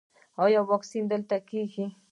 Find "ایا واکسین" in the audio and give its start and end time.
0.43-1.03